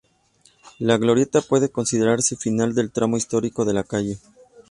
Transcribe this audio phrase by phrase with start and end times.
[0.79, 4.17] La glorieta puede considerarse final del tramo histórico de la calle.